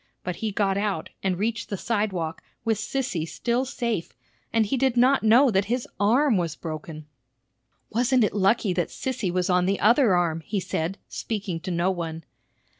[0.23, 4.13] But he got out, and reached the sidewalk, with Sissy still safe,
[4.51, 7.05] and he did not know that his arm was broken.
[7.91, 11.91] "Wasn't it lucky that Sissy was on the other arm?" he said, speaking to no
[11.91, 12.23] one.